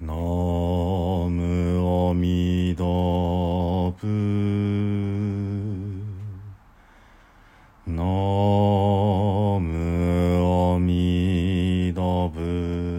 [0.00, 4.06] ナムアミダブ
[7.84, 8.04] ナ
[9.58, 9.66] ム
[10.74, 12.97] アミダブ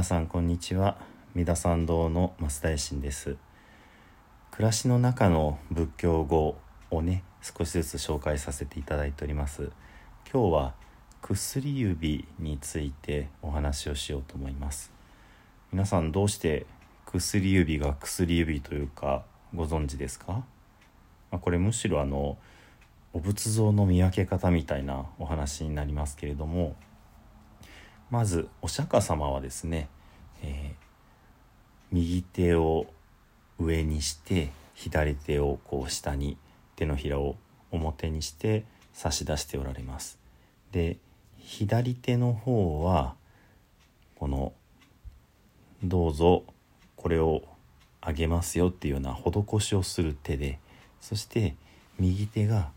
[0.00, 0.96] 皆さんこんにちは。
[1.34, 3.36] 三田参道の増田衛進です。
[4.50, 6.56] 暮らしの中の仏教語
[6.90, 9.68] をね少しずつ紹介させていただいております。
[10.32, 10.74] 今日は
[11.20, 14.90] 薬指についてお話をしようと思います。
[15.70, 16.64] 皆さんどうして
[17.04, 20.44] 薬指が薬指というかご存知ですか、ま
[21.32, 22.38] あ、これむしろあの
[23.12, 26.74] お仏像の見分け方みたいなお話になりますけれども
[28.10, 29.88] まずお釈迦様はですね、
[30.42, 30.80] えー
[31.92, 32.86] 右手を
[33.58, 36.36] 上にして左手をこう下に
[36.76, 37.36] 手のひらを
[37.70, 40.18] 表にして差し出しておられます。
[40.72, 40.98] で
[41.38, 43.14] 左手の方は
[44.16, 44.52] この
[45.82, 46.44] 「どうぞ
[46.96, 47.42] これを
[48.00, 50.60] あげますよ」っていうような施しをする手で
[51.00, 51.56] そして
[51.98, 52.70] 右手が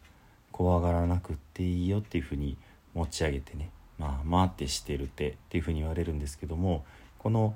[0.52, 2.58] 怖がらなくっていいよっていうふうに
[2.94, 3.70] 持ち上げてね
[4.00, 6.84] まあまあってしてる手っていうふうに言われるんですけども
[7.24, 7.56] この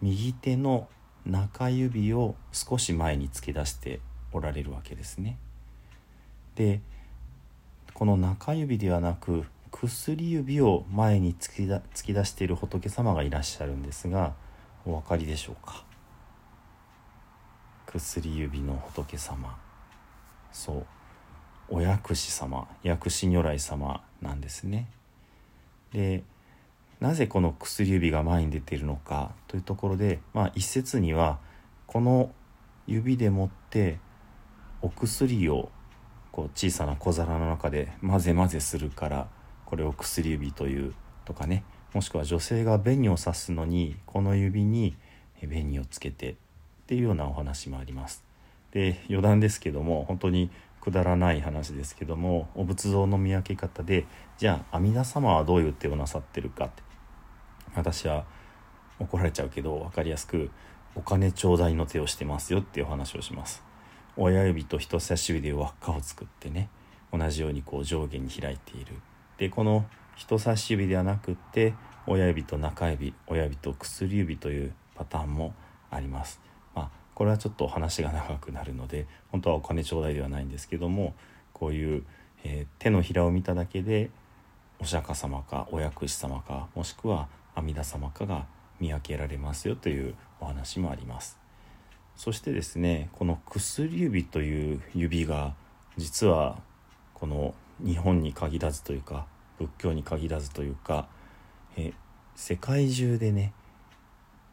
[0.00, 0.88] 右手の
[1.26, 4.00] 中指を少し前に突き出して
[4.32, 5.36] おられるわけですね。
[6.54, 6.80] で
[7.92, 14.34] この中指ではなく薬指を前に突き突き出している仏様がいらっしゃるんですが
[14.86, 15.84] お分かりでしょうか？
[17.86, 19.58] 薬指の仏様
[20.52, 20.86] そう
[21.68, 24.88] お薬師様薬師如来様なんですね。
[25.92, 26.22] で
[27.00, 31.38] なぜこの薬指が前に出ているのかというところで、まあ、一説には
[31.86, 32.30] この
[32.86, 33.98] 指でもって
[34.82, 35.70] お薬を
[36.30, 39.28] こう小さな小皿の中で混ぜ混ぜするから
[39.64, 40.94] これを薬指という
[41.24, 44.96] とかねもしくは女性が紅を刺すのにこの指に
[45.40, 46.34] 紅をつけてっ
[46.86, 48.24] ていうようなお話もあります。
[48.72, 50.50] で余談ですけども本当に
[50.80, 54.06] くだらない話ですけどもお仏像の見分け方で
[54.38, 56.82] じゃあ阿弥陀様はどういう手をなさってるかって
[57.74, 58.24] 私は
[58.98, 60.50] 怒られちゃうけど分かりやすく
[60.94, 63.62] お金頂戴の手をしてますよっていうお話をします。
[64.16, 66.68] 親指と人差し指で輪っかを作ってね
[67.12, 68.96] 同じようにこう上下に開いている。
[69.38, 69.86] でこの
[70.16, 71.74] 人差し指ではなくって
[72.06, 75.54] 親指と中指親指と薬指というパターンも
[75.90, 76.40] あります。
[76.74, 81.14] まあこれはちょっと話が長くなるので本当はお金頂戴ではないんですけども
[81.52, 82.04] こういう、
[82.44, 84.10] えー手のひらを見ただけで
[84.80, 87.28] お釈迦様かお薬師様かもしくは
[87.60, 88.46] 阿弥陀様かが
[88.80, 91.38] 見分けられますよというお話もあります。
[92.16, 95.54] そしてですねこの薬指という指が
[95.96, 96.58] 実は
[97.14, 97.54] この
[97.84, 99.26] 日本に限らずというか
[99.58, 101.06] 仏教に限らずというか
[101.76, 101.92] え
[102.34, 103.52] 世界中でね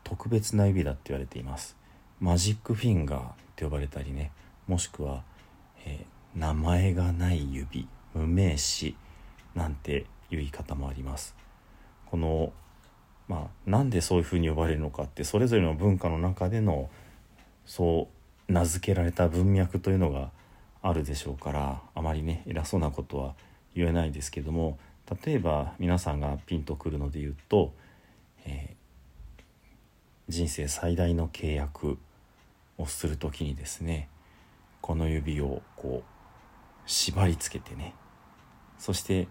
[0.04, 1.78] 特別な指だって言われています。
[2.20, 4.32] マジックフィンガーって呼ばれたりね
[4.68, 5.24] もしくは、
[5.86, 6.04] え
[6.36, 8.98] 名前がない指無名詞
[9.56, 11.36] なんていう言い方もあります。
[12.06, 12.52] この
[13.28, 16.90] まあなんでそういうふうに呼ばれるのかってそれぞれの文化の中での
[17.66, 18.08] そ
[18.50, 20.32] う名付けられた文脈というのが
[20.82, 23.34] あるでしょうからあまりね偉そうなことは
[23.76, 24.78] 言えないですけども
[25.24, 27.74] 例えば皆さんがピンとくるので言うと、
[28.46, 28.78] えー
[30.30, 31.98] 人生最大の契約
[32.78, 34.10] をする時にですね
[34.82, 37.94] この指をこう縛り付けてね
[38.78, 39.30] そして、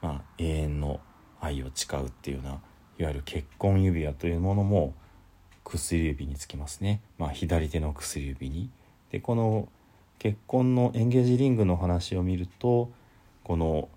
[0.00, 1.00] まあ、永遠の
[1.40, 2.60] 愛を誓うっていうような
[3.00, 4.92] いわゆる結婚指輪というものも
[5.64, 8.68] 薬指につきますね、まあ、左手の薬指に。
[9.10, 9.68] でこの
[10.18, 12.90] 結婚のエンゲージリングの話を見ると
[13.42, 13.88] この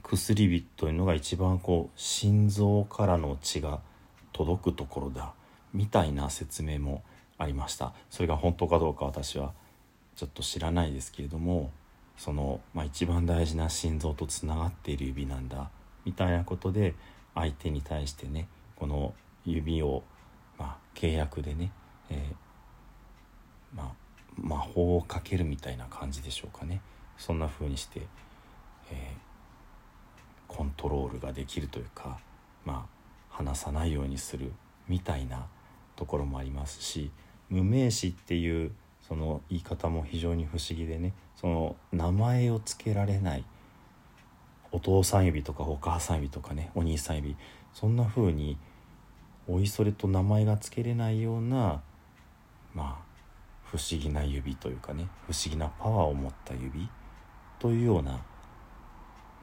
[0.00, 3.80] 薬指というのが一番こう心臓からの血が
[4.32, 5.32] 届くところだ
[5.74, 7.02] みたいな説明も
[7.36, 9.52] ありましたそれが本当かどうか私は
[10.14, 11.72] ちょっと知らないですけれども
[12.16, 15.68] その、まあ、一番大事な心臓とつながっている指なんだ
[16.04, 16.94] みたいなことで
[17.36, 20.02] 相手に対してねこの指を、
[20.58, 21.70] まあ、契約でね、
[22.10, 23.92] えーまあ、
[24.36, 26.80] 魔法をかけるみたいな感じでしょうかね。
[27.16, 28.00] そんな風にして、
[28.90, 29.26] えー
[30.48, 32.18] コントロールができるというか
[32.64, 34.52] まあ話さないようにする
[34.88, 35.46] みたいな
[35.96, 37.10] ところもありますし
[37.50, 38.72] 無名詞っていう
[39.06, 43.44] その言い方も非常に不思議でねその名前を付けられない
[44.76, 47.34] お父さん指とかお母さん指とかねお兄さん指
[47.72, 48.58] そんな風に
[49.48, 51.80] おいそれと名前が付けれないような
[52.74, 53.06] まあ
[53.64, 56.90] 不思議な指というかね不思議なパワーを持った指
[57.58, 58.20] というような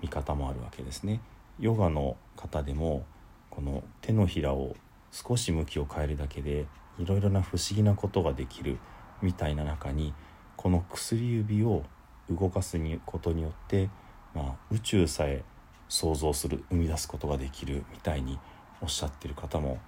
[0.03, 1.19] 見方もあるわけですね。
[1.59, 3.03] ヨガの方でも
[3.49, 4.75] この手のひらを
[5.11, 6.67] 少し向きを変えるだけで
[6.99, 8.77] いろいろな不思議なことができる
[9.23, 10.13] みたいな中に
[10.57, 11.81] この薬指を
[12.29, 12.77] 動かす
[13.07, 13.89] ことによって、
[14.33, 15.43] まあ、宇宙さえ
[15.89, 18.39] 想像する生み出すことができるみたいに
[18.81, 19.79] おっしゃってる方も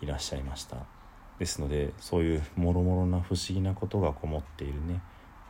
[0.00, 0.76] いらっしゃいました
[1.38, 5.00] ですのでそういうもろもろな不思議なことがこもっているね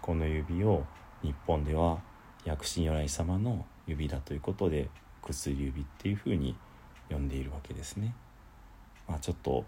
[0.01, 0.85] この指を
[1.23, 1.99] 日本では
[2.45, 4.89] 薬師如来様の指だということで
[5.23, 6.57] 薬指っていうふうに
[7.11, 8.15] 呼んでいるわけですね。
[9.09, 9.65] まあ、ちょっと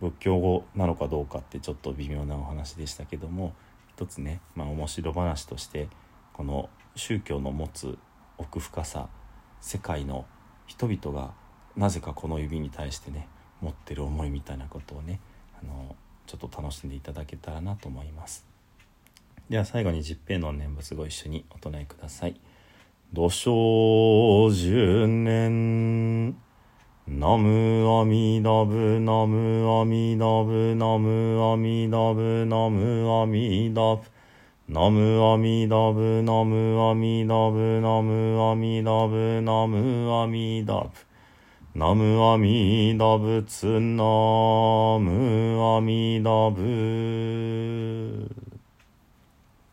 [0.00, 3.54] 仏教語なのかどうかってちょっと微妙なお話でしたけども
[3.96, 5.88] 一つね、まあ、面白話として
[6.34, 7.98] この宗教の持つ
[8.38, 9.08] 奥深さ
[9.60, 10.26] 世界の
[10.66, 11.32] 人々が
[11.76, 13.28] なぜかこの指に対してね
[13.60, 15.20] 持ってる思いみたいなことをね
[15.60, 15.96] あの
[16.26, 18.46] ちょっと楽しんでいただけたらなと思います。
[19.48, 22.38] では最後に十平の念仏ご一緒にお唱えください
[23.14, 26.36] 「土生十年
[27.06, 34.02] ナムアミダブナムアミダブナムアミダブナムアミダブ。
[34.68, 40.90] ナムアミダブナムアミダブナムアミダブナムアミダブ
[41.74, 44.04] ナムアミダブツナ
[45.00, 48.47] ムアミダブ